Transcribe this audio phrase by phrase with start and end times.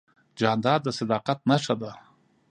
[0.39, 1.91] جانداد د صداقت نښه ده.